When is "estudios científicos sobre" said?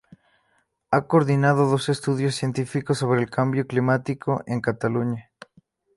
1.87-3.21